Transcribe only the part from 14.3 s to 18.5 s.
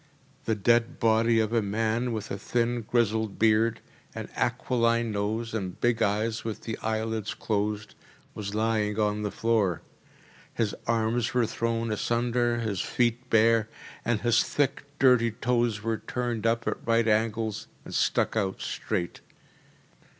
thick, dirty toes were turned up at right angles and stuck